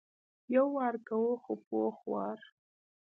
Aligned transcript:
یو 0.53 0.65
وار 0.75 0.95
کوو 1.07 1.31
خو 1.43 1.53
پوخ 1.65 1.95
وار. 2.11 2.39